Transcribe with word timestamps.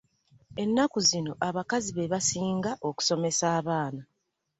Ennaku 0.63 0.97
zino 1.09 1.33
abakazi 1.47 1.89
bebasinga 1.97 2.71
okusomesa 2.89 3.45
abaana. 3.59 4.01